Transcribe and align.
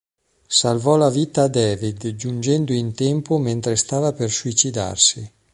Salvò 0.47 0.95
la 0.95 1.09
vita 1.11 1.43
a 1.43 1.47
David 1.47 2.15
giungendo 2.15 2.73
in 2.73 2.95
tempo 2.95 3.37
mentre 3.37 3.75
stava 3.75 4.13
per 4.13 4.31
suicidarsi. 4.31 5.31